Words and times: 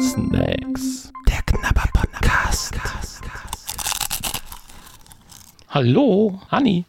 Snacks. 0.00 1.12
Der 1.28 1.42
Knabber 1.44 1.84
Podcast. 1.92 2.74
Hallo, 5.68 6.40
Hanni. 6.50 6.86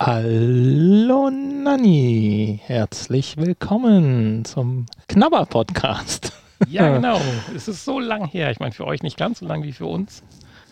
Hallo 0.00 1.30
Nanni, 1.30 2.60
herzlich 2.64 3.36
willkommen 3.36 4.44
zum 4.44 4.86
Knabber 5.06 5.46
Podcast. 5.46 6.32
Ja, 6.66 6.92
genau. 6.94 7.20
Es 7.54 7.68
ist 7.68 7.84
so 7.84 8.00
lang 8.00 8.26
her. 8.26 8.50
Ich 8.50 8.58
meine, 8.58 8.72
für 8.72 8.84
euch 8.84 9.04
nicht 9.04 9.16
ganz 9.16 9.38
so 9.38 9.46
lang 9.46 9.62
wie 9.62 9.72
für 9.72 9.86
uns, 9.86 10.24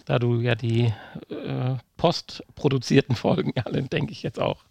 da 0.05 0.19
du 0.19 0.41
ja 0.41 0.57
die 0.57 0.93
äh, 1.31 1.77
postproduzierten 1.97 3.15
Folgen 3.15 3.53
alle, 3.65 3.85
denke 3.85 4.11
ich, 4.11 4.25
jetzt 4.25 4.41
auch 4.41 4.65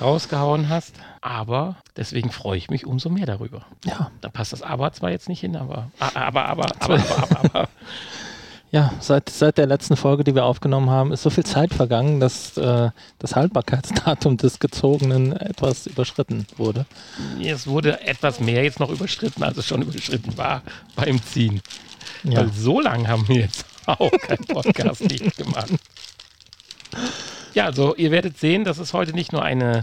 rausgehauen 0.00 0.68
hast. 0.68 0.94
Aber 1.20 1.76
deswegen 1.96 2.30
freue 2.30 2.58
ich 2.58 2.70
mich 2.70 2.86
umso 2.86 3.08
mehr 3.10 3.26
darüber. 3.26 3.66
Ja, 3.84 4.10
Da 4.20 4.28
passt 4.28 4.52
das 4.52 4.62
Aber 4.62 4.92
zwar 4.92 5.10
jetzt 5.10 5.28
nicht 5.28 5.40
hin, 5.40 5.56
aber 5.56 5.90
aber, 5.98 6.16
aber, 6.46 6.48
aber, 6.48 6.66
aber, 6.80 7.40
aber, 7.44 7.68
ja, 8.72 8.92
seit, 9.00 9.28
seit 9.28 9.58
der 9.58 9.66
letzten 9.66 9.96
Folge, 9.96 10.22
die 10.22 10.34
wir 10.34 10.44
aufgenommen 10.44 10.90
haben, 10.90 11.12
ist 11.12 11.22
so 11.22 11.30
viel 11.30 11.44
Zeit 11.44 11.74
vergangen, 11.74 12.20
dass 12.20 12.56
äh, 12.56 12.90
das 13.18 13.34
Haltbarkeitsdatum 13.34 14.36
des 14.36 14.60
Gezogenen 14.60 15.32
etwas 15.32 15.88
überschritten 15.88 16.46
wurde. 16.56 16.86
es 17.42 17.66
wurde 17.66 18.00
etwas 18.02 18.38
mehr 18.38 18.62
jetzt 18.62 18.78
noch 18.78 18.90
überschritten, 18.90 19.42
als 19.42 19.56
es 19.56 19.66
schon 19.66 19.82
überschritten 19.82 20.38
war 20.38 20.62
beim 20.94 21.20
Ziehen. 21.20 21.60
Ja, 22.22 22.40
Weil 22.40 22.52
so 22.52 22.80
lange 22.80 23.08
haben 23.08 23.26
wir 23.26 23.40
jetzt 23.40 23.64
auch 23.86 24.10
keinen 24.10 24.44
Podcast 24.46 25.00
nicht 25.00 25.36
gemacht. 25.36 25.72
Ja, 27.54 27.64
also 27.66 27.94
ihr 27.96 28.10
werdet 28.10 28.38
sehen, 28.38 28.64
das 28.64 28.78
ist 28.78 28.92
heute 28.92 29.12
nicht 29.12 29.32
nur 29.32 29.42
eine 29.42 29.82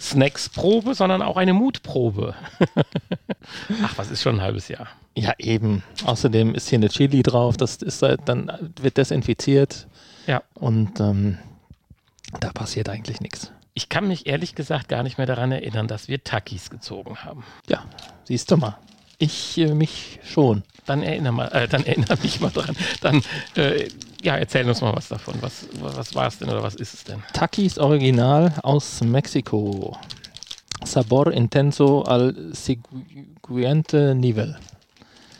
Snacks-Probe, 0.00 0.94
sondern 0.94 1.22
auch 1.22 1.36
eine 1.36 1.52
Mutprobe. 1.54 2.34
Ach, 3.84 3.96
was 3.96 4.10
ist 4.10 4.22
schon 4.22 4.36
ein 4.36 4.42
halbes 4.42 4.68
Jahr? 4.68 4.88
ja 5.14 5.34
eben. 5.38 5.82
Außerdem 6.06 6.54
ist 6.54 6.68
hier 6.70 6.78
eine 6.78 6.88
Chili 6.88 7.22
drauf, 7.22 7.58
das 7.58 7.76
ist 7.76 8.00
halt 8.02 8.20
dann 8.26 8.50
wird 8.80 8.96
desinfiziert 8.96 9.86
Ja. 10.26 10.42
und 10.54 10.98
ähm, 11.00 11.36
da 12.40 12.50
passiert 12.50 12.88
eigentlich 12.88 13.20
nichts. 13.20 13.52
Ich 13.74 13.90
kann 13.90 14.08
mich 14.08 14.26
ehrlich 14.26 14.54
gesagt 14.54 14.88
gar 14.88 15.02
nicht 15.02 15.18
mehr 15.18 15.26
daran 15.26 15.52
erinnern, 15.52 15.86
dass 15.86 16.08
wir 16.08 16.24
Takis 16.24 16.70
gezogen 16.70 17.18
haben. 17.24 17.44
Ja, 17.68 17.84
siehst 18.24 18.50
du 18.50 18.56
mal. 18.56 18.78
Ich 19.18 19.58
äh, 19.58 19.74
mich 19.74 20.18
schon. 20.24 20.62
Dann 20.86 21.02
erinnere, 21.02 21.32
mal, 21.32 21.48
äh, 21.48 21.68
dann 21.68 21.84
erinnere 21.84 22.16
mich 22.22 22.40
mal 22.40 22.50
dran. 22.50 22.74
Dann, 23.02 23.22
äh, 23.54 23.88
ja, 24.22 24.36
erzähl 24.36 24.68
uns 24.68 24.80
mal 24.80 24.94
was 24.94 25.08
davon. 25.08 25.34
Was, 25.40 25.66
was 25.80 26.14
war 26.14 26.28
es 26.28 26.38
denn 26.38 26.48
oder 26.48 26.62
was 26.62 26.76
ist 26.76 26.94
es 26.94 27.04
denn? 27.04 27.22
Takis 27.32 27.78
Original 27.78 28.54
aus 28.62 29.00
Mexiko. 29.02 29.96
Sabor 30.84 31.32
Intenso 31.32 32.02
al 32.02 32.34
Siguiente 32.52 34.14
Nivel. 34.14 34.56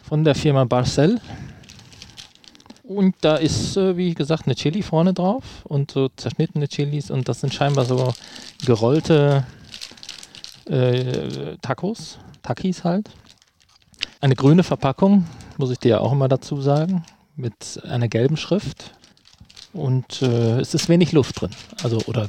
Von 0.03 0.25
der 0.25 0.35
Firma 0.35 0.65
Barcel. 0.65 1.21
Und 2.83 3.15
da 3.21 3.37
ist, 3.37 3.77
äh, 3.77 3.97
wie 3.97 4.13
gesagt, 4.13 4.47
eine 4.47 4.55
Chili 4.55 4.83
vorne 4.83 5.15
drauf 5.15 5.45
und 5.65 5.93
so 5.93 6.09
zerschnittene 6.09 6.69
Chilis 6.69 7.11
und 7.11 7.29
das 7.29 7.41
sind 7.41 7.55
scheinbar 7.55 7.85
so 7.85 8.13
gerollte 8.67 9.47
äh, 10.69 11.57
Tacos, 11.63 12.19
Takis 12.43 12.85
halt. 12.85 13.09
Eine 14.21 14.35
grüne 14.35 14.63
Verpackung, 14.63 15.27
muss 15.57 15.71
ich 15.71 15.79
dir 15.79 15.89
ja 15.91 15.99
auch 16.01 16.13
immer 16.13 16.29
dazu 16.29 16.61
sagen, 16.61 17.05
mit 17.37 17.81
einer 17.85 18.09
gelben 18.09 18.37
Schrift. 18.37 18.93
Und 19.73 20.23
äh, 20.23 20.61
es 20.61 20.75
ist 20.75 20.89
wenig 20.89 21.13
Luft 21.13 21.41
drin. 21.41 21.51
Also, 21.83 21.99
oder 22.07 22.29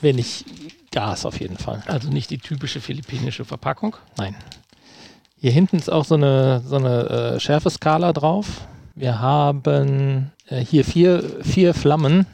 wenig 0.00 0.44
Gas 0.92 1.26
auf 1.26 1.40
jeden 1.40 1.58
Fall. 1.58 1.82
Also 1.86 2.08
nicht 2.08 2.30
die 2.30 2.38
typische 2.38 2.80
philippinische 2.80 3.44
Verpackung. 3.44 3.96
Nein. 4.16 4.36
Hier 5.40 5.50
hinten 5.50 5.76
ist 5.76 5.90
auch 5.90 6.04
so 6.04 6.14
eine, 6.14 6.62
so 6.64 6.76
eine 6.76 7.34
äh, 7.34 7.40
Schärfeskala 7.40 8.12
drauf. 8.12 8.66
Wir 8.94 9.18
haben 9.18 10.30
äh, 10.46 10.60
hier 10.60 10.84
vier, 10.84 11.42
vier 11.42 11.74
Flammen. 11.74 12.26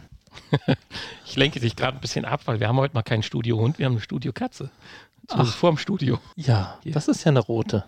Ich 1.27 1.36
lenke 1.36 1.61
dich 1.61 1.77
gerade 1.77 1.96
ein 1.96 2.01
bisschen 2.01 2.24
ab, 2.24 2.40
weil 2.46 2.58
wir 2.58 2.67
haben 2.67 2.79
heute 2.79 2.92
mal 2.92 3.05
keinen 3.05 3.23
Studiohund, 3.23 3.79
wir 3.79 3.86
haben 3.86 3.92
eine 3.92 4.01
Studiokatze. 4.01 4.69
Ach. 5.29 5.39
Ach. 5.39 5.55
Vorm 5.55 5.79
Studio. 5.79 6.19
Ja, 6.35 6.77
Hier. 6.83 6.92
das 6.92 7.07
ist 7.07 7.23
ja 7.23 7.30
eine 7.30 7.39
rote. 7.39 7.85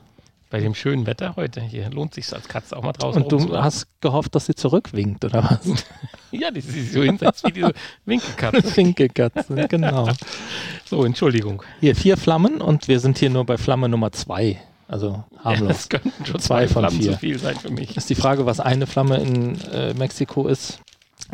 Bei 0.52 0.60
dem 0.60 0.74
schönen 0.74 1.06
Wetter 1.06 1.34
heute. 1.36 1.62
Hier 1.62 1.88
lohnt 1.88 2.12
sich 2.12 2.30
als 2.30 2.46
Katze 2.46 2.76
auch 2.76 2.82
mal 2.82 2.92
draußen 2.92 3.22
Und 3.22 3.32
du 3.32 3.56
hast 3.56 3.86
gehofft, 4.02 4.34
dass 4.34 4.44
sie 4.44 4.54
zurückwinkt, 4.54 5.24
oder 5.24 5.42
was? 5.44 5.84
Ja, 6.30 6.50
die 6.50 6.60
sich 6.60 6.92
so 6.92 7.02
hinsetzt 7.02 7.44
wie 7.46 7.52
diese 7.52 7.72
Winkelkatze. 8.06 8.76
Winkelkatze, 8.76 9.66
genau. 9.68 10.08
So, 10.84 11.04
Entschuldigung. 11.04 11.62
Hier 11.80 11.96
vier 11.96 12.16
Flammen 12.18 12.60
und 12.60 12.86
wir 12.88 13.00
sind 13.00 13.16
hier 13.18 13.30
nur 13.30 13.44
bei 13.46 13.56
Flamme 13.56 13.88
Nummer 13.88 14.12
zwei. 14.12 14.60
Also 14.88 15.24
Ja, 15.32 15.44
harmlos. 15.44 15.68
das 15.68 15.88
könnten 15.88 16.26
schon 16.26 16.38
Zwei 16.40 16.66
zwei 16.66 16.69
von 16.69 16.82
Flammen 16.82 17.00
vier. 17.02 17.12
zu 17.12 17.19
viel 17.19 17.38
sein 17.38 17.56
für 17.56 17.70
mich. 17.70 17.96
Ist 17.96 18.10
die 18.10 18.14
Frage, 18.14 18.44
was 18.44 18.60
eine 18.60 18.86
Flamme 18.86 19.16
in 19.19 19.58
äh, 19.72 19.94
Mexiko 19.94 20.48
ist. 20.48 20.80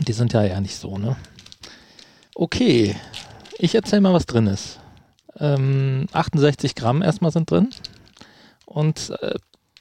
Die 0.06 0.12
sind 0.12 0.32
ja 0.32 0.44
ja 0.44 0.60
nicht 0.60 0.76
so, 0.76 0.96
ne? 0.96 1.16
Okay, 2.36 2.94
ich 3.58 3.74
erzähle 3.74 4.00
mal, 4.02 4.12
was 4.12 4.26
drin 4.26 4.46
ist. 4.46 4.78
Ähm, 5.40 6.06
68 6.12 6.76
Gramm 6.76 7.02
erstmal 7.02 7.32
sind 7.32 7.50
drin. 7.50 7.70
Und 8.68 9.14
äh, 9.22 9.34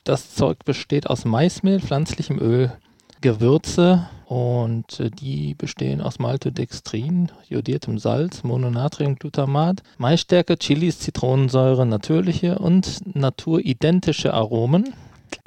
das 0.05 0.33
Zeug 0.33 0.63
besteht 0.63 1.09
aus 1.09 1.25
Maismehl, 1.25 1.81
pflanzlichem 1.81 2.39
Öl, 2.39 2.71
Gewürze 3.19 4.07
und 4.25 4.99
äh, 5.01 5.09
die 5.09 5.55
bestehen 5.55 5.99
aus 5.99 6.19
Maltodextrin, 6.19 7.29
jodiertem 7.49 7.99
Salz, 7.99 8.43
Mononatriumglutamat, 8.43 9.83
Maisstärke, 9.97 10.57
Chilis, 10.57 10.99
Zitronensäure, 10.99 11.85
natürliche 11.85 12.59
und 12.59 13.01
naturidentische 13.13 14.33
Aromen, 14.33 14.93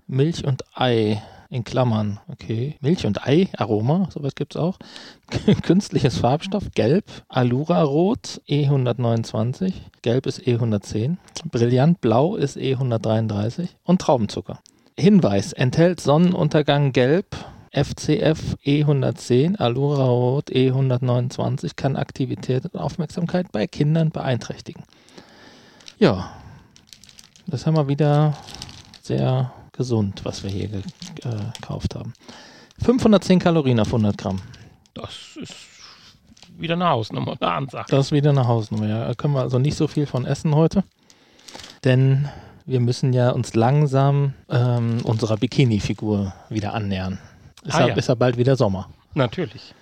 Milch 0.07 0.45
und 0.45 0.65
Ei 0.75 1.23
in 1.51 1.65
Klammern, 1.65 2.21
okay. 2.29 2.77
Milch 2.81 3.05
und 3.05 3.27
Ei, 3.27 3.49
Aroma, 3.57 4.09
sowas 4.11 4.37
gibt 4.37 4.55
es 4.55 4.61
auch. 4.61 4.79
Künstliches 5.63 6.19
Farbstoff, 6.19 6.71
Gelb, 6.75 7.05
Alura-Rot, 7.29 8.41
E129, 8.49 9.73
Gelb 10.03 10.27
ist 10.27 10.41
E110, 10.41 11.17
Brillant 11.51 12.01
Blau 12.01 12.37
ist 12.37 12.57
E133 12.57 13.69
und 13.83 14.01
Traubenzucker. 14.01 14.61
Hinweis, 14.97 15.53
enthält 15.53 16.01
Sonnenuntergang 16.01 16.93
Gelb, 16.93 17.37
FCF 17.73 18.57
E110, 18.65 19.57
Alura 19.59 20.07
Rot 20.07 20.51
E129, 20.51 21.73
kann 21.75 21.97
Aktivität 21.97 22.65
und 22.65 22.79
Aufmerksamkeit 22.79 23.51
bei 23.51 23.67
Kindern 23.67 24.11
beeinträchtigen. 24.11 24.85
Ja, 25.99 26.31
das 27.47 27.67
haben 27.67 27.77
wir 27.77 27.89
wieder 27.89 28.35
sehr 29.03 29.53
gesund, 29.81 30.21
was 30.25 30.43
wir 30.43 30.51
hier 30.51 30.69
ge 30.69 30.83
äh, 31.25 31.53
gekauft 31.59 31.95
haben. 31.95 32.13
510 32.85 33.39
Kalorien 33.39 33.81
auf 33.81 33.87
100 33.89 34.19
Gramm. 34.19 34.43
Das 34.93 35.37
ist 35.41 35.55
wieder 36.59 36.75
eine 36.75 36.87
Hausnummer, 36.91 37.35
eine 37.41 37.51
Ansage. 37.51 37.87
Das 37.89 38.07
ist 38.07 38.13
wieder 38.13 38.29
eine 38.29 38.47
Hausnummer. 38.47 38.87
Ja. 38.87 39.09
Da 39.09 39.15
können 39.15 39.33
wir 39.33 39.41
also 39.41 39.59
nicht 39.59 39.77
so 39.79 39.89
viel 39.89 40.05
von 40.05 40.27
essen 40.27 40.55
heute. 40.55 40.85
Denn 41.83 42.29
wir 42.67 42.81
müssen 42.81 43.15
ja 43.15 43.31
uns 43.31 43.55
langsam 43.55 44.35
ähm, 44.51 44.99
unserer 45.05 45.39
Bikini-Figur 45.39 46.35
wieder 46.51 46.75
annähern. 46.75 47.19
Ist, 47.65 47.75
Ah, 47.75 47.81
ja, 47.81 47.87
ja. 47.89 47.95
ist 47.95 48.09
ja 48.09 48.15
bald 48.15 48.37
wieder 48.37 48.57
Sommer. 48.57 48.91
Natürlich. 49.15 49.75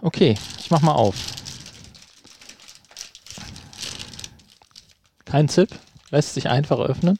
Okay, 0.00 0.34
ich 0.58 0.72
mach 0.72 0.82
mal 0.82 0.94
auf. 0.94 1.14
Kein 5.24 5.48
Zip, 5.48 5.68
lässt 6.10 6.34
sich 6.34 6.48
einfach 6.48 6.80
öffnen. 6.80 7.16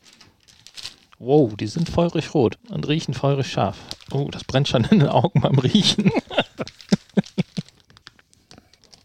Wow, 1.25 1.55
die 1.55 1.69
sind 1.69 1.89
feurig 1.89 2.35
rot 2.35 2.59
und 2.69 2.89
riechen 2.89 3.15
feurig 3.15 3.47
scharf. 3.47 3.79
Oh, 4.11 4.29
das 4.33 4.43
brennt 4.43 4.67
schon 4.67 4.83
in 4.83 4.99
den 4.99 5.09
Augen 5.09 5.41
beim 5.41 5.57
Riechen. 5.57 6.11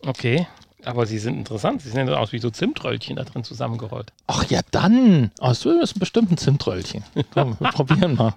Okay. 0.02 0.48
Aber 0.84 1.06
sie 1.06 1.20
sind 1.20 1.38
interessant. 1.38 1.84
Sie 1.84 1.92
sehen 1.92 2.10
aus 2.10 2.32
wie 2.32 2.40
so 2.40 2.50
Zimtröllchen 2.50 3.18
da 3.18 3.24
drin 3.24 3.44
zusammengerollt. 3.44 4.14
Ach 4.26 4.44
ja, 4.50 4.62
dann. 4.72 5.30
Oh, 5.40 5.50
das 5.50 5.64
ist 5.64 6.00
bestimmt 6.00 6.32
ein 6.32 6.38
Zimtröllchen. 6.38 7.04
Komm, 7.36 7.56
wir 7.60 7.70
probieren 7.70 8.16
mal. 8.16 8.34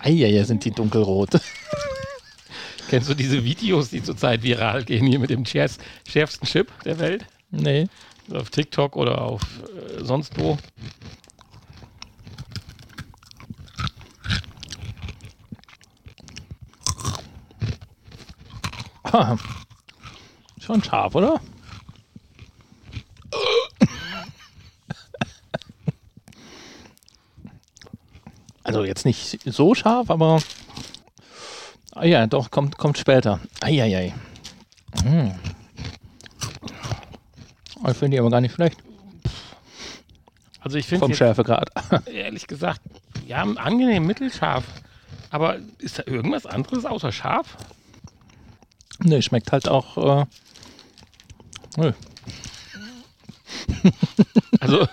Eieiei, 0.00 0.44
sind 0.44 0.64
die 0.64 0.70
dunkelrot. 0.70 1.30
Kennst 2.88 3.08
du 3.08 3.14
diese 3.14 3.42
Videos, 3.42 3.88
die 3.90 4.00
zurzeit 4.04 4.44
viral 4.44 4.84
gehen, 4.84 5.06
hier 5.06 5.18
mit 5.18 5.30
dem 5.30 5.42
schärfst- 5.42 5.80
schärfsten 6.08 6.46
Chip 6.46 6.70
der 6.84 7.00
Welt? 7.00 7.26
Nee. 7.50 7.88
Auf 8.32 8.50
TikTok 8.50 8.94
oder 8.94 9.22
auf 9.22 9.42
äh, 9.98 10.04
sonst 10.04 10.38
wo? 10.38 10.56
Ah, 19.14 19.36
schon 20.60 20.82
scharf, 20.82 21.14
oder? 21.14 21.40
Also 28.64 28.82
jetzt 28.82 29.04
nicht 29.04 29.38
so 29.44 29.76
scharf, 29.76 30.10
aber 30.10 30.42
ah 31.94 32.04
ja, 32.04 32.26
doch, 32.26 32.50
kommt, 32.50 32.76
kommt 32.76 32.98
später. 32.98 33.38
Eieiei. 33.60 34.12
Hm. 35.04 35.32
Ich 37.88 37.96
finde 37.96 38.16
die 38.16 38.18
aber 38.18 38.30
gar 38.30 38.40
nicht 38.40 38.54
schlecht. 38.54 38.78
Also 40.58 40.76
ich 40.76 40.86
finde 40.86 41.06
vom 41.06 41.14
Schärfegrad. 41.14 41.70
ehrlich 42.06 42.48
gesagt, 42.48 42.80
ja, 43.28 43.42
angenehm 43.42 44.08
mittelscharf. 44.08 44.64
Aber 45.30 45.58
ist 45.78 46.00
da 46.00 46.02
irgendwas 46.04 46.46
anderes 46.46 46.84
außer 46.84 47.12
scharf? 47.12 47.56
Nee, 49.04 49.22
schmeckt 49.22 49.52
halt 49.52 49.68
auch. 49.68 50.22
Äh, 50.22 50.26
nö. 51.76 51.92
Also, 54.60 54.86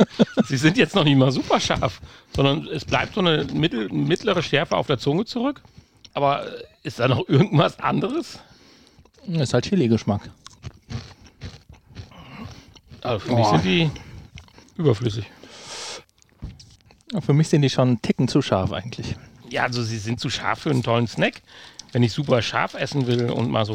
sie 0.47 0.57
sind 0.57 0.75
jetzt 0.75 0.95
noch 0.95 1.05
nicht 1.05 1.15
mal 1.15 1.31
super 1.31 1.59
scharf, 1.59 2.01
sondern 2.35 2.67
es 2.67 2.83
bleibt 2.83 3.13
so 3.15 3.21
eine 3.21 3.45
mittel, 3.53 3.87
mittlere 3.89 4.43
Schärfe 4.43 4.75
auf 4.75 4.87
der 4.87 4.97
Zunge 4.97 5.23
zurück. 5.23 5.61
Aber 6.13 6.45
ist 6.83 6.99
da 6.99 7.07
noch 7.07 7.27
irgendwas 7.29 7.79
anderes? 7.79 8.39
Ist 9.27 9.53
halt 9.53 9.65
Chili-Geschmack. 9.65 10.29
Also 13.01 13.19
für 13.19 13.35
mich 13.35 13.47
sind 13.47 13.63
die 13.63 13.91
überflüssig. 14.77 15.25
Für 17.19 17.33
mich 17.33 17.47
sind 17.47 17.61
die 17.61 17.69
schon 17.69 17.87
einen 17.87 18.01
Ticken 18.01 18.27
zu 18.27 18.41
scharf 18.41 18.71
eigentlich. 18.71 19.15
Ja, 19.49 19.63
also 19.63 19.83
sie 19.83 19.97
sind 19.97 20.19
zu 20.19 20.29
scharf 20.29 20.59
für 20.59 20.69
einen 20.69 20.83
tollen 20.83 21.07
Snack. 21.07 21.41
Wenn 21.91 22.03
ich 22.03 22.13
super 22.13 22.41
scharf 22.41 22.73
essen 22.73 23.07
will 23.07 23.29
und 23.29 23.49
mal 23.49 23.65
so, 23.65 23.73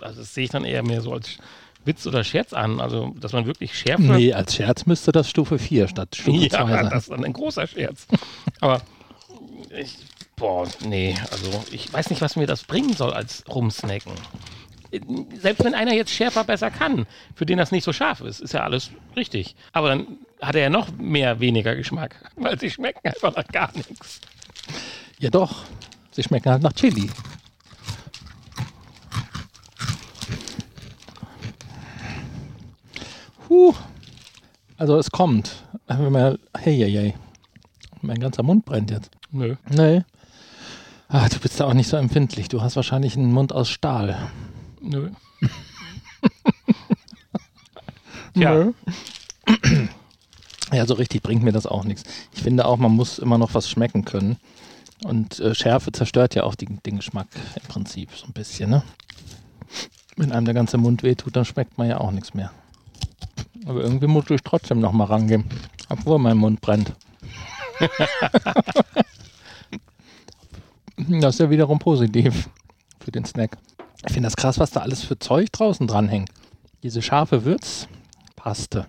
also 0.00 0.20
das 0.20 0.34
sehe 0.34 0.44
ich 0.44 0.50
dann 0.50 0.64
eher 0.64 0.82
mehr 0.82 1.00
so 1.00 1.12
als 1.12 1.38
Witz 1.84 2.06
oder 2.06 2.24
Scherz 2.24 2.52
an. 2.52 2.80
Also, 2.80 3.14
dass 3.20 3.32
man 3.32 3.46
wirklich 3.46 3.78
Schärfe. 3.78 4.02
Nee, 4.02 4.32
als 4.32 4.54
Scherz 4.54 4.86
müsste 4.86 5.12
das 5.12 5.28
Stufe 5.28 5.58
4 5.58 5.88
statt 5.88 6.16
Stufe 6.16 6.48
2 6.48 6.56
ja, 6.56 6.66
sein. 6.66 6.90
das 6.90 7.04
ist 7.04 7.10
dann 7.10 7.24
ein 7.24 7.32
großer 7.32 7.66
Scherz. 7.66 8.06
Aber 8.60 8.82
ich, 9.78 9.96
boah, 10.36 10.66
nee, 10.84 11.16
also 11.30 11.64
ich 11.72 11.92
weiß 11.92 12.10
nicht, 12.10 12.22
was 12.22 12.36
mir 12.36 12.46
das 12.46 12.64
bringen 12.64 12.94
soll 12.94 13.12
als 13.12 13.44
Rumsnacken. 13.48 14.12
Selbst 15.40 15.64
wenn 15.64 15.74
einer 15.74 15.92
jetzt 15.92 16.12
schärfer 16.12 16.44
besser 16.44 16.70
kann, 16.70 17.06
für 17.34 17.46
den 17.46 17.58
das 17.58 17.72
nicht 17.72 17.82
so 17.82 17.92
scharf 17.92 18.20
ist, 18.20 18.40
ist 18.40 18.54
ja 18.54 18.62
alles 18.62 18.90
richtig. 19.16 19.56
Aber 19.72 19.88
dann 19.88 20.18
hat 20.40 20.54
er 20.54 20.62
ja 20.62 20.70
noch 20.70 20.92
mehr 20.92 21.40
weniger 21.40 21.74
Geschmack, 21.74 22.30
weil 22.36 22.58
sie 22.60 22.70
schmecken 22.70 23.00
einfach 23.02 23.34
nach 23.34 23.46
gar 23.48 23.72
nichts. 23.74 24.20
Ja 25.18 25.30
doch, 25.30 25.64
sie 26.12 26.22
schmecken 26.22 26.50
halt 26.50 26.62
nach 26.62 26.74
Chili. 26.74 27.10
Huh. 33.54 33.72
Also 34.78 34.98
es 34.98 35.10
kommt. 35.12 35.64
Wenn 35.86 36.10
man- 36.10 36.38
Hey, 36.58 36.76
hey, 36.76 36.90
hey. 36.92 37.14
Mein 38.02 38.18
ganzer 38.18 38.42
Mund 38.42 38.64
brennt 38.64 38.90
jetzt. 38.90 39.12
Nö. 39.30 39.54
Nee. 39.70 40.02
Ach, 41.08 41.28
du 41.28 41.38
bist 41.38 41.60
da 41.60 41.66
auch 41.66 41.74
nicht 41.74 41.88
so 41.88 41.96
empfindlich. 41.96 42.48
Du 42.48 42.60
hast 42.62 42.74
wahrscheinlich 42.74 43.16
einen 43.16 43.32
Mund 43.32 43.52
aus 43.52 43.70
Stahl. 43.70 44.18
Nö. 44.80 45.10
Tja, 48.34 48.54
Nö. 48.54 48.72
Ja, 50.72 50.86
so 50.86 50.94
richtig 50.94 51.22
bringt 51.22 51.44
mir 51.44 51.52
das 51.52 51.66
auch 51.66 51.84
nichts. 51.84 52.02
Ich 52.32 52.42
finde 52.42 52.66
auch, 52.66 52.76
man 52.78 52.90
muss 52.90 53.20
immer 53.20 53.38
noch 53.38 53.54
was 53.54 53.70
schmecken 53.70 54.04
können. 54.04 54.38
Und 55.04 55.38
äh, 55.38 55.54
Schärfe 55.54 55.92
zerstört 55.92 56.34
ja 56.34 56.42
auch 56.42 56.56
die, 56.56 56.66
den 56.66 56.96
Geschmack 56.96 57.28
im 57.54 57.68
Prinzip 57.68 58.10
so 58.16 58.26
ein 58.26 58.32
bisschen, 58.32 58.70
ne? 58.70 58.82
Wenn 60.16 60.32
einem 60.32 60.46
der 60.46 60.54
ganze 60.54 60.76
Mund 60.78 61.04
wehtut, 61.04 61.36
dann 61.36 61.44
schmeckt 61.44 61.78
man 61.78 61.88
ja 61.88 61.98
auch 62.00 62.10
nichts 62.10 62.34
mehr. 62.34 62.50
Aber 63.66 63.80
irgendwie 63.80 64.06
muss 64.06 64.28
ich 64.30 64.42
trotzdem 64.42 64.80
noch 64.80 64.92
mal 64.92 65.04
rangehen, 65.04 65.44
obwohl 65.88 66.18
mein 66.18 66.36
Mund 66.36 66.60
brennt. 66.60 66.92
das 71.08 71.34
ist 71.34 71.40
ja 71.40 71.50
wiederum 71.50 71.78
positiv 71.78 72.48
für 73.02 73.10
den 73.10 73.24
Snack. 73.24 73.56
Ich 74.06 74.12
finde 74.12 74.26
das 74.26 74.36
krass, 74.36 74.58
was 74.58 74.70
da 74.70 74.80
alles 74.80 75.02
für 75.02 75.18
Zeug 75.18 75.50
draußen 75.52 75.86
dranhängt. 75.86 76.28
Diese 76.82 77.00
scharfe 77.00 77.44
Würzpaste. 77.44 78.86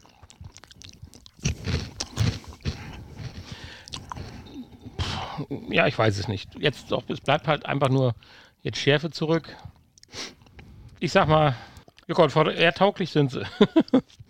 ja, 5.70 5.88
ich 5.88 5.98
weiß 5.98 6.18
es 6.18 6.28
nicht. 6.28 6.50
Jetzt 6.60 6.92
doch, 6.92 7.04
es 7.10 7.22
bleibt 7.22 7.48
halt 7.48 7.66
einfach 7.66 7.90
nur 7.90 8.14
jetzt 8.62 8.78
Schärfe 8.78 9.12
zurück. 9.12 9.56
Ich 11.00 11.12
sag 11.12 11.28
mal, 11.28 11.56
ja 12.08 12.16
Gott, 12.16 12.36
eher 12.36 12.74
tauglich 12.74 13.12
sind 13.12 13.32
sie. 13.32 13.44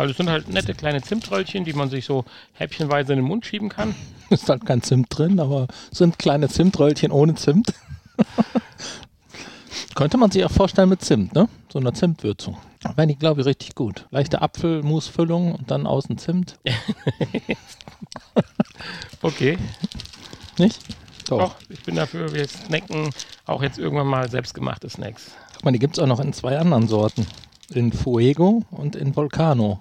Weil 0.00 0.08
es 0.08 0.16
sind 0.16 0.30
halt 0.30 0.48
nette 0.48 0.72
kleine 0.72 1.02
Zimtröllchen, 1.02 1.66
die 1.66 1.74
man 1.74 1.90
sich 1.90 2.06
so 2.06 2.24
häppchenweise 2.54 3.12
in 3.12 3.18
den 3.18 3.26
Mund 3.26 3.44
schieben 3.44 3.68
kann. 3.68 3.94
Ist 4.30 4.48
halt 4.48 4.64
kein 4.64 4.80
Zimt 4.80 5.08
drin, 5.10 5.38
aber 5.38 5.66
sind 5.90 6.18
kleine 6.18 6.48
Zimtröllchen 6.48 7.12
ohne 7.12 7.34
Zimt. 7.34 7.74
Könnte 9.94 10.16
man 10.16 10.30
sich 10.30 10.42
auch 10.42 10.50
vorstellen 10.50 10.88
mit 10.88 11.04
Zimt, 11.04 11.34
ne? 11.34 11.50
So 11.70 11.80
eine 11.80 11.92
Zimtwürzung. 11.92 12.56
Wäre 12.96 13.08
die, 13.08 13.16
glaube 13.16 13.42
ich, 13.42 13.46
richtig 13.46 13.74
gut. 13.74 14.06
Leichte 14.10 14.40
Apfelmusfüllung 14.40 15.54
und 15.54 15.70
dann 15.70 15.86
außen 15.86 16.16
Zimt. 16.16 16.58
Okay, 19.20 19.58
Nicht? 20.56 20.80
doch, 21.28 21.56
ich 21.68 21.82
bin 21.82 21.96
dafür, 21.96 22.32
wir 22.32 22.48
snacken 22.48 23.10
auch 23.44 23.62
jetzt 23.62 23.78
irgendwann 23.78 24.06
mal 24.06 24.30
selbstgemachte 24.30 24.88
Snacks. 24.88 25.32
Guck 25.52 25.64
mal, 25.66 25.72
die 25.72 25.78
gibt 25.78 25.98
es 25.98 26.02
auch 26.02 26.06
noch 26.06 26.20
in 26.20 26.32
zwei 26.32 26.58
anderen 26.58 26.88
Sorten. 26.88 27.26
In 27.68 27.92
Fuego 27.92 28.64
und 28.70 28.96
in 28.96 29.14
Volcano. 29.14 29.80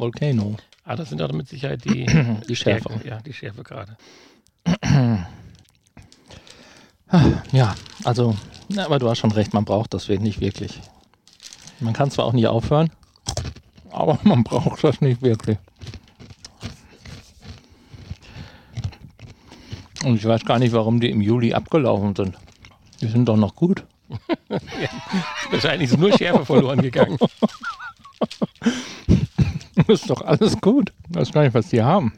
Volcano. 0.00 0.56
Ah, 0.84 0.96
das 0.96 1.10
sind 1.10 1.20
doch 1.20 1.30
mit 1.32 1.48
Sicherheit 1.48 1.84
die, 1.84 2.06
Die 2.48 2.56
Schärfe. 2.56 2.88
Stärke- 2.88 3.06
Ja, 3.08 3.20
die 3.20 3.32
Schärfe 3.32 3.62
gerade. 3.62 3.96
Ja, 7.52 7.74
also, 8.04 8.36
na, 8.68 8.84
aber 8.86 8.98
du 9.00 9.08
hast 9.10 9.18
schon 9.18 9.32
recht, 9.32 9.52
man 9.52 9.64
braucht 9.64 9.92
das 9.94 10.08
nicht 10.08 10.40
wirklich. 10.40 10.80
Man 11.80 11.92
kann 11.92 12.10
zwar 12.10 12.24
auch 12.26 12.32
nie 12.32 12.46
aufhören, 12.46 12.90
aber 13.90 14.18
man 14.24 14.44
braucht 14.44 14.84
das 14.84 15.00
nicht 15.00 15.20
wirklich. 15.22 15.58
Und 20.04 20.16
ich 20.16 20.24
weiß 20.24 20.44
gar 20.44 20.58
nicht, 20.58 20.72
warum 20.72 20.98
die 21.00 21.10
im 21.10 21.20
Juli 21.20 21.52
abgelaufen 21.52 22.14
sind. 22.16 22.36
Die 23.00 23.08
sind 23.08 23.26
doch 23.28 23.36
noch 23.36 23.54
gut. 23.54 23.84
Wahrscheinlich 25.50 25.90
ist 25.90 25.98
nur 25.98 26.16
Schärfe 26.16 26.46
verloren 26.46 26.80
gegangen. 26.80 27.18
ist 29.90 30.10
doch 30.10 30.22
alles 30.22 30.60
gut. 30.60 30.92
Ich 31.08 31.16
weiß 31.16 31.32
gar 31.32 31.42
nicht, 31.42 31.54
was 31.54 31.68
die 31.68 31.82
haben. 31.82 32.12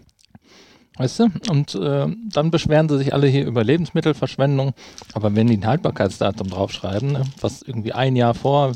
Weißt 0.97 1.21
du? 1.21 1.31
Und 1.49 1.75
äh, 1.75 2.07
dann 2.31 2.51
beschweren 2.51 2.89
sie 2.89 2.99
sich 2.99 3.15
alle 3.15 3.27
hier 3.27 3.47
über 3.47 3.65
Lebensmittelverschwendung. 3.65 4.75
Aber 5.15 5.35
wenn 5.35 5.47
die 5.47 5.57
ein 5.57 5.67
Haltbarkeitsdatum 5.67 6.51
draufschreiben, 6.51 7.13
ne, 7.13 7.25
was 7.41 7.63
irgendwie 7.63 7.93
ein 7.93 8.15
Jahr 8.15 8.35
vor 8.35 8.73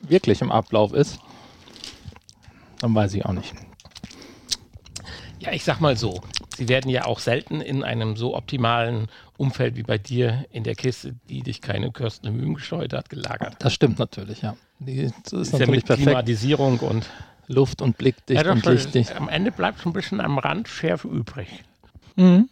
wirklich 0.00 0.40
im 0.40 0.52
Ablauf 0.52 0.92
ist, 0.92 1.18
dann 2.80 2.94
weiß 2.94 3.14
ich 3.14 3.26
auch 3.26 3.32
nicht. 3.32 3.54
Ja, 5.40 5.52
ich 5.52 5.64
sag 5.64 5.80
mal 5.80 5.96
so, 5.96 6.20
sie 6.56 6.68
werden 6.68 6.90
ja 6.90 7.06
auch 7.06 7.18
selten 7.18 7.60
in 7.60 7.82
einem 7.82 8.16
so 8.16 8.36
optimalen 8.36 9.08
Umfeld 9.36 9.76
wie 9.76 9.82
bei 9.82 9.98
dir 9.98 10.44
in 10.50 10.64
der 10.64 10.74
Kiste, 10.74 11.14
die 11.28 11.42
dich 11.42 11.60
keine 11.60 11.88
und 11.88 12.24
Mühen 12.24 12.54
gesteuert 12.54 12.92
hat, 12.92 13.08
gelagert. 13.08 13.56
Das 13.58 13.72
stimmt 13.72 13.98
natürlich, 13.98 14.42
ja. 14.42 14.56
Die, 14.80 15.10
das 15.24 15.32
ist 15.32 15.32
ist 15.32 15.52
ja 15.52 15.58
natürlich 15.60 15.82
mit 15.82 15.86
perfekt. 15.86 16.06
Klimatisierung 16.06 16.78
und 16.80 17.06
Luft 17.48 17.82
und 17.82 17.98
blickdicht 17.98 18.36
ja, 18.36 18.44
doch, 18.44 18.52
und 18.52 18.66
lichtdicht. 18.66 19.16
am 19.16 19.28
Ende 19.28 19.50
bleibt 19.50 19.80
schon 19.80 19.90
ein 19.90 19.94
bisschen 19.94 20.20
am 20.20 20.38
Rand 20.38 20.68
Schärfe 20.68 21.08
übrig. 21.08 21.48
Mhm. 22.16 22.48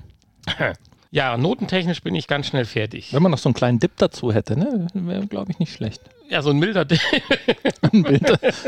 Ja, 1.11 1.37
notentechnisch 1.37 2.03
bin 2.03 2.15
ich 2.15 2.27
ganz 2.27 2.49
schnell 2.49 2.65
fertig. 2.65 3.13
Wenn 3.13 3.23
man 3.23 3.31
noch 3.31 3.39
so 3.39 3.49
einen 3.49 3.55
kleinen 3.55 3.79
Dip 3.79 3.93
dazu 3.97 4.33
hätte, 4.33 4.59
ne, 4.59 4.87
wäre, 4.95 5.27
glaube 5.27 5.53
ich, 5.53 5.59
nicht 5.59 5.73
schlecht. 5.73 6.03
Ja, 6.29 6.43
so 6.43 6.51
ein 6.51 6.59
milder 6.59 6.85
Dip. 6.85 7.01
Ein 7.83 8.21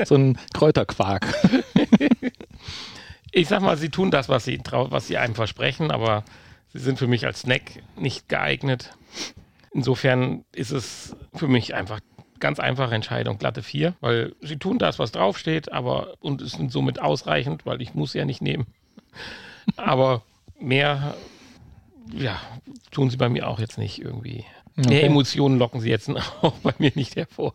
so 0.05 0.15
ein 0.15 0.39
Kräuterquark. 0.55 1.27
Ich 3.33 3.49
sag 3.49 3.63
mal, 3.63 3.77
sie 3.77 3.89
tun 3.89 4.11
das, 4.11 4.29
was 4.29 4.45
sie, 4.45 4.61
was 4.71 5.09
sie 5.09 5.19
einem 5.19 5.35
versprechen, 5.35 5.91
aber 5.91 6.25
sie 6.73 6.79
sind 6.79 6.99
für 6.99 7.09
mich 7.09 7.27
als 7.27 7.41
Snack 7.41 7.83
nicht 7.97 8.29
geeignet. 8.29 8.97
Insofern 9.73 10.45
ist 10.55 10.71
es 10.71 11.17
für 11.35 11.49
mich 11.49 11.75
einfach 11.75 12.01
ganz 12.41 12.61
einfache 12.61 12.95
Entscheidung, 12.95 13.39
glatte 13.39 13.63
4, 13.63 13.95
weil 14.01 14.35
sie 14.41 14.57
tun 14.57 14.79
das, 14.79 14.99
was 14.99 15.13
draufsteht, 15.13 15.73
aber 15.73 16.15
und 16.21 16.41
es 16.43 16.53
sind 16.53 16.73
somit 16.73 17.01
ausreichend, 17.01 17.67
weil 17.67 17.83
ich 17.83 17.95
muss 17.95 18.15
ja 18.15 18.25
nicht 18.25 18.43
nehmen. 18.43 18.67
Aber 19.77 20.23
mehr, 20.59 21.15
ja, 22.13 22.41
tun 22.91 23.11
sie 23.11 23.17
bei 23.17 23.29
mir 23.29 23.49
auch 23.49 23.61
jetzt 23.61 23.79
nicht 23.79 24.01
irgendwie. 24.01 24.45
Mehr 24.75 24.87
Okay. 24.87 25.01
Emotionen 25.03 25.59
locken 25.59 25.81
sie 25.81 25.91
jetzt 25.91 26.09
auch 26.43 26.55
bei 26.63 26.73
mir 26.79 26.93
nicht 26.95 27.17
hervor. 27.17 27.53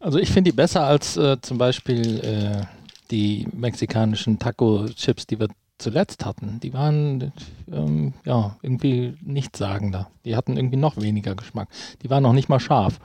Also 0.00 0.18
ich 0.18 0.30
finde 0.30 0.50
die 0.50 0.56
besser 0.56 0.84
als 0.84 1.16
äh, 1.16 1.40
zum 1.42 1.58
Beispiel 1.58 2.20
äh, 2.20 2.66
die 3.10 3.46
mexikanischen 3.52 4.38
Taco-Chips, 4.38 5.26
die 5.26 5.38
wir 5.38 5.48
zuletzt 5.80 6.24
hatten. 6.24 6.60
Die 6.60 6.72
waren 6.72 7.32
ähm, 7.70 8.14
ja 8.24 8.56
irgendwie 8.62 9.14
nichtssagender. 9.22 10.10
Die 10.24 10.36
hatten 10.36 10.56
irgendwie 10.56 10.76
noch 10.76 10.96
weniger 11.00 11.34
Geschmack. 11.34 11.68
Die 12.02 12.10
waren 12.10 12.22
noch 12.22 12.32
nicht 12.32 12.48
mal 12.48 12.60
scharf. 12.60 12.98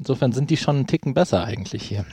Insofern 0.00 0.32
sind 0.32 0.48
die 0.48 0.56
schon 0.56 0.76
einen 0.76 0.86
Ticken 0.86 1.12
besser 1.12 1.44
eigentlich 1.44 1.82
hier. 1.82 2.06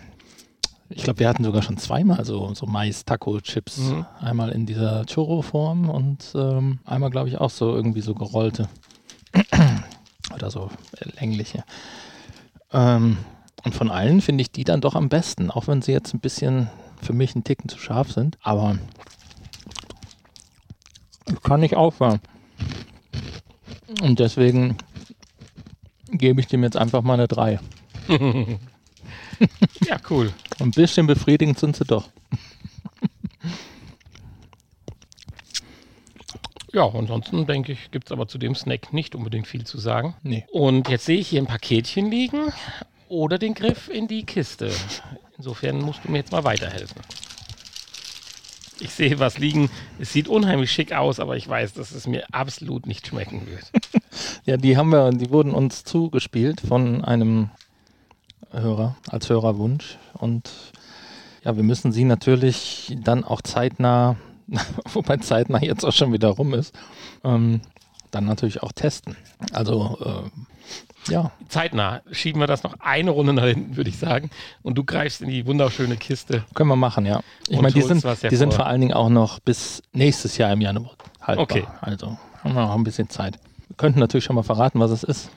Ich 0.89 1.03
glaube, 1.03 1.19
wir 1.19 1.29
hatten 1.29 1.45
sogar 1.45 1.61
schon 1.61 1.77
zweimal 1.77 2.25
so, 2.25 2.53
so 2.53 2.65
Mais-Taco-Chips. 2.65 3.77
Mhm. 3.77 4.05
Einmal 4.19 4.49
in 4.49 4.65
dieser 4.65 5.05
Churro-Form 5.05 5.89
und 5.89 6.33
ähm, 6.35 6.79
einmal, 6.83 7.09
glaube 7.09 7.29
ich, 7.29 7.37
auch 7.37 7.49
so 7.49 7.73
irgendwie 7.73 8.01
so 8.01 8.13
gerollte. 8.13 8.67
Oder 10.35 10.51
so 10.51 10.69
längliche. 11.17 11.63
Ähm, 12.73 13.17
und 13.63 13.73
von 13.73 13.89
allen 13.89 14.19
finde 14.19 14.41
ich 14.41 14.51
die 14.51 14.65
dann 14.65 14.81
doch 14.81 14.95
am 14.95 15.07
besten, 15.07 15.49
auch 15.49 15.67
wenn 15.67 15.81
sie 15.81 15.93
jetzt 15.93 16.13
ein 16.13 16.19
bisschen 16.19 16.69
für 17.01 17.13
mich 17.13 17.35
einen 17.35 17.45
Ticken 17.45 17.69
zu 17.69 17.79
scharf 17.79 18.11
sind. 18.11 18.37
Aber 18.41 18.77
Ich 21.29 21.41
kann 21.41 21.61
nicht 21.61 21.77
aufhören. 21.77 22.19
Und 24.01 24.19
deswegen 24.19 24.75
gebe 26.11 26.41
ich 26.41 26.47
dem 26.47 26.63
jetzt 26.63 26.75
einfach 26.75 27.01
mal 27.01 27.13
eine 27.13 27.29
3. 27.29 27.59
Ja, 29.85 29.97
cool. 30.09 30.33
Ein 30.59 30.71
bisschen 30.71 31.07
befriedigend 31.07 31.59
sind 31.59 31.75
sie 31.75 31.85
doch. 31.85 32.09
Ja, 36.73 36.87
ansonsten 36.93 37.47
denke 37.47 37.71
ich, 37.71 37.91
gibt 37.91 38.07
es 38.07 38.11
aber 38.11 38.27
zu 38.27 38.37
dem 38.37 38.53
Snack 38.53 38.93
nicht 38.93 39.15
unbedingt 39.15 39.47
viel 39.47 39.63
zu 39.65 39.77
sagen. 39.77 40.15
Nee. 40.21 40.45
Und 40.51 40.89
jetzt 40.89 41.05
sehe 41.05 41.17
ich 41.17 41.27
hier 41.27 41.41
ein 41.41 41.47
Paketchen 41.47 42.11
liegen 42.11 42.53
oder 43.07 43.37
den 43.37 43.53
Griff 43.53 43.89
in 43.89 44.07
die 44.07 44.25
Kiste. 44.25 44.71
Insofern 45.37 45.79
musst 45.79 46.01
du 46.03 46.11
mir 46.11 46.19
jetzt 46.19 46.31
mal 46.31 46.43
weiterhelfen. 46.43 47.01
Ich 48.79 48.91
sehe 48.91 49.17
was 49.17 49.39
liegen. 49.39 49.71
Es 49.97 50.13
sieht 50.13 50.27
unheimlich 50.27 50.71
schick 50.71 50.93
aus, 50.93 51.19
aber 51.19 51.35
ich 51.35 51.47
weiß, 51.47 51.73
dass 51.73 51.91
es 51.91 52.05
mir 52.05 52.25
absolut 52.31 52.85
nicht 52.85 53.07
schmecken 53.07 53.47
wird. 53.47 53.71
Ja, 54.45 54.55
die 54.55 54.77
haben 54.77 54.89
wir, 54.89 55.11
die 55.11 55.29
wurden 55.29 55.53
uns 55.53 55.83
zugespielt 55.83 56.61
von 56.61 57.03
einem 57.03 57.49
Hörer, 58.51 58.95
als 59.09 59.29
Hörerwunsch. 59.29 59.97
Und 60.13 60.49
ja, 61.43 61.55
wir 61.55 61.63
müssen 61.63 61.91
sie 61.91 62.03
natürlich 62.03 62.95
dann 63.03 63.23
auch 63.23 63.41
zeitnah, 63.41 64.15
wobei 64.93 65.17
zeitnah 65.17 65.61
jetzt 65.61 65.85
auch 65.85 65.93
schon 65.93 66.13
wieder 66.13 66.29
rum 66.29 66.53
ist, 66.53 66.75
ähm, 67.23 67.61
dann 68.11 68.25
natürlich 68.25 68.63
auch 68.63 68.71
testen. 68.71 69.15
Also, 69.51 69.97
äh, 70.03 71.11
ja, 71.11 71.31
Zeitnah 71.47 72.01
schieben 72.11 72.41
wir 72.41 72.47
das 72.47 72.63
noch 72.63 72.75
eine 72.79 73.11
Runde 73.11 73.33
nach 73.33 73.45
hinten, 73.45 73.77
würde 73.77 73.89
ich 73.89 73.97
sagen. 73.97 74.29
Und 74.61 74.77
du 74.77 74.83
greifst 74.83 75.21
in 75.21 75.29
die 75.29 75.45
wunderschöne 75.45 75.95
Kiste. 75.95 76.43
können 76.53 76.69
wir 76.69 76.75
machen, 76.75 77.05
ja. 77.05 77.21
Ich 77.47 77.61
meine, 77.61 77.73
die 77.73 77.81
sind, 77.81 78.03
die 78.29 78.35
sind 78.35 78.53
vor 78.53 78.65
allen 78.65 78.81
Dingen 78.81 78.93
auch 78.93 79.09
noch 79.09 79.39
bis 79.39 79.81
nächstes 79.93 80.37
Jahr 80.37 80.51
im 80.51 80.61
Januar 80.61 80.95
haltbar. 81.21 81.43
Okay. 81.43 81.67
Also 81.81 82.17
haben 82.43 82.53
wir 82.53 82.61
noch 82.61 82.75
ein 82.75 82.83
bisschen 82.83 83.09
Zeit. 83.09 83.39
Wir 83.67 83.77
könnten 83.77 83.99
natürlich 83.99 84.25
schon 84.25 84.35
mal 84.35 84.43
verraten, 84.43 84.79
was 84.79 84.91
es 84.91 85.03
ist. 85.03 85.29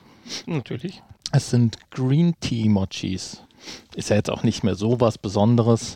Natürlich. 0.45 1.01
Es 1.31 1.49
sind 1.49 1.77
Green 1.91 2.35
Tea 2.39 2.67
Mochis. 2.69 3.41
Ist 3.95 4.09
ja 4.09 4.15
jetzt 4.17 4.29
auch 4.29 4.43
nicht 4.43 4.63
mehr 4.63 4.75
so 4.75 4.99
was 4.99 5.17
Besonderes. 5.17 5.95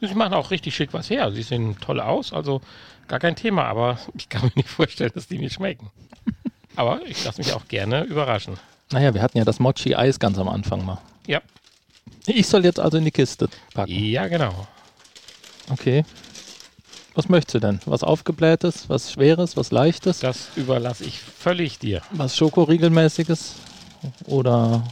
Sie 0.00 0.14
machen 0.14 0.34
auch 0.34 0.50
richtig 0.50 0.74
schick 0.74 0.92
was 0.92 1.08
her. 1.10 1.32
Sie 1.32 1.42
sehen 1.42 1.76
toll 1.80 2.00
aus, 2.00 2.32
also 2.32 2.60
gar 3.08 3.18
kein 3.18 3.36
Thema. 3.36 3.64
Aber 3.64 3.98
ich 4.14 4.28
kann 4.28 4.42
mir 4.42 4.52
nicht 4.56 4.68
vorstellen, 4.68 5.12
dass 5.14 5.26
die 5.28 5.38
mir 5.38 5.50
schmecken. 5.50 5.90
Aber 6.76 7.04
ich 7.06 7.24
lasse 7.24 7.38
mich 7.40 7.52
auch 7.52 7.66
gerne 7.68 8.02
überraschen. 8.04 8.58
Naja, 8.92 9.14
wir 9.14 9.22
hatten 9.22 9.38
ja 9.38 9.44
das 9.44 9.60
Mochi-Eis 9.60 10.18
ganz 10.18 10.38
am 10.38 10.48
Anfang 10.48 10.84
mal. 10.84 10.98
Ja, 11.26 11.40
Ich 12.26 12.46
soll 12.48 12.64
jetzt 12.64 12.78
also 12.80 12.98
in 12.98 13.04
die 13.04 13.10
Kiste 13.10 13.48
packen. 13.72 13.92
ja 13.92 14.28
genau. 14.28 14.66
Okay. 15.70 16.04
Was 17.14 17.28
möchtest 17.28 17.54
du 17.54 17.58
denn? 17.60 17.80
Was 17.86 18.02
Aufgeblähtes, 18.02 18.88
was 18.90 19.12
Schweres, 19.12 19.56
was 19.56 19.70
Leichtes, 19.70 20.18
Das 20.18 20.48
überlasse 20.56 21.04
ich 21.04 21.18
völlig 21.20 21.78
dir. 21.78 22.02
was 22.10 22.36
Schokoriegelmäßiges? 22.36 23.54
Oder 24.24 24.84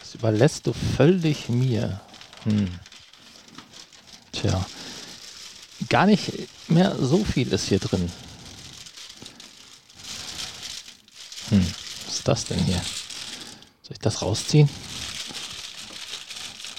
das 0.00 0.14
überlässt 0.14 0.66
du 0.66 0.72
völlig 0.72 1.48
mir? 1.48 2.00
Hm. 2.44 2.78
Tja. 4.32 4.64
Gar 5.88 6.06
nicht 6.06 6.32
mehr 6.68 6.96
so 6.96 7.24
viel 7.24 7.52
ist 7.52 7.68
hier 7.68 7.78
drin. 7.78 8.10
Hm. 11.50 11.66
Was 12.06 12.14
ist 12.16 12.28
das 12.28 12.44
denn 12.44 12.58
hier? 12.58 12.80
Soll 13.82 13.92
ich 13.92 13.98
das 13.98 14.22
rausziehen? 14.22 14.68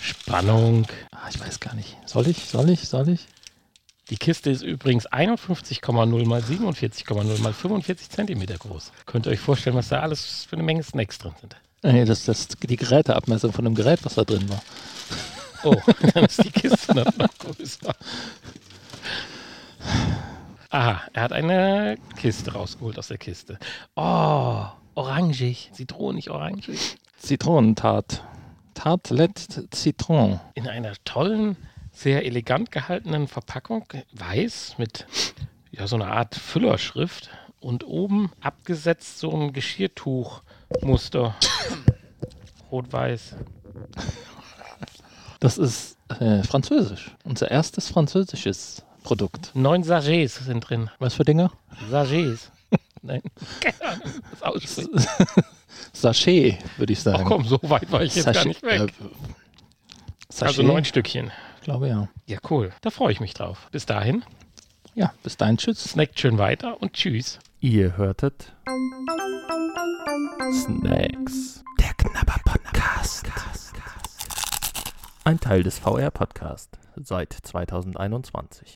Spannung. 0.02 0.88
Ah, 1.12 1.28
ich 1.30 1.40
weiß 1.40 1.60
gar 1.60 1.74
nicht. 1.74 1.98
Soll 2.06 2.28
ich? 2.28 2.46
Soll 2.46 2.70
ich? 2.70 2.88
Soll 2.88 3.10
ich? 3.10 3.28
Die 4.10 4.18
Kiste 4.18 4.50
ist 4.50 4.64
übrigens 4.64 5.08
51,0 5.08 6.28
mal 6.28 6.42
47,0 6.42 7.42
mal 7.42 7.54
45 7.54 8.10
Zentimeter 8.10 8.58
groß. 8.58 8.92
Könnt 9.06 9.28
ihr 9.28 9.32
euch 9.32 9.40
vorstellen, 9.40 9.76
was 9.76 9.90
da 9.90 10.00
alles 10.00 10.46
für 10.50 10.56
eine 10.56 10.64
Menge 10.64 10.82
Snacks 10.82 11.20
drin 11.20 11.34
sind. 11.40 11.56
Nee, 11.84 12.06
das 12.06 12.28
ist 12.28 12.58
die 12.68 12.76
Geräteabmessung 12.76 13.54
von 13.54 13.66
dem 13.66 13.76
Gerät, 13.76 14.04
was 14.04 14.16
da 14.16 14.24
drin 14.24 14.50
war. 14.50 14.62
Oh, 15.64 15.76
dann 16.14 16.26
ist 16.26 16.44
die 16.44 16.52
Kiste 16.52 16.96
noch 16.96 17.18
noch 17.18 17.38
größer. 17.38 17.94
Aha, 20.72 21.02
er 21.14 21.22
hat 21.22 21.34
eine 21.34 21.98
Kiste 22.18 22.54
rausgeholt 22.54 22.98
aus 22.98 23.08
der 23.08 23.18
Kiste. 23.18 23.58
Oh, 23.96 24.66
orangig. 24.96 25.70
Zitronig 25.74 26.30
orangig. 26.30 26.98
Zitronentat. 27.18 28.24
Tartelette 28.74 29.68
Citron. 29.74 30.40
In 30.54 30.68
einer 30.68 30.94
tollen, 31.06 31.58
sehr 31.92 32.26
elegant 32.26 32.72
gehaltenen 32.72 33.28
Verpackung. 33.28 33.86
Weiß 34.14 34.76
mit 34.78 35.06
ja, 35.72 35.88
so 35.88 35.96
einer 35.96 36.12
Art 36.12 36.36
Füllerschrift. 36.36 37.30
Und 37.60 37.84
oben 37.84 38.32
abgesetzt 38.40 39.20
so 39.20 39.32
ein 39.32 39.52
Geschirrtuchmuster. 39.52 41.36
Rot-Weiß. 42.72 43.36
Das 45.40 45.58
ist 45.58 45.98
äh, 46.20 46.44
französisch. 46.44 47.16
Unser 47.24 47.52
erstes 47.52 47.90
französisches 47.90 48.84
Produkt. 49.04 49.52
Neun 49.56 49.84
Sachets 49.84 50.36
sind 50.36 50.62
drin. 50.62 50.90
Was 51.00 51.16
für 51.16 51.24
Dinger? 51.24 51.52
Sachets. 51.90 52.52
Nein, 53.02 53.22
das. 54.42 54.82
Sachet, 55.94 56.58
würde 56.78 56.94
ich 56.94 57.00
sagen. 57.00 57.24
Ach 57.24 57.28
komm, 57.28 57.46
so 57.46 57.60
weit 57.64 57.92
war 57.92 58.04
ich 58.04 58.16
jetzt 58.16 58.32
gar 58.32 58.46
nicht 58.46 58.62
weg. 58.64 58.82
Äh, 58.82 58.88
Sachet? 60.30 60.48
also 60.48 60.64
neun 60.64 60.86
Stückchen. 60.86 61.32
Ich 61.60 61.64
glaube 61.66 61.90
ja. 61.90 62.08
Ja, 62.26 62.38
cool. 62.50 62.72
Da 62.82 62.90
freue 62.90 63.12
ich 63.12 63.20
mich 63.20 63.34
drauf. 63.34 63.68
Bis 63.72 63.86
dahin, 63.86 64.24
Ja, 64.96 65.14
bis 65.24 65.36
dahin, 65.38 65.58
tschüss. 65.58 65.84
snackt 65.84 66.18
schön 66.20 66.38
weiter 66.38 66.82
und 66.82 66.94
tschüss. 66.94 67.38
Ihr 67.60 67.98
hörtet 67.98 68.54
Snacks. 70.54 71.62
Der 71.80 71.94
Knabber 71.98 72.40
Podcast. 72.46 73.28
Ein 75.26 75.40
Teil 75.40 75.64
des 75.64 75.80
VR 75.80 76.12
Podcast 76.12 76.80
seit 76.96 77.34
2021. 77.34 78.68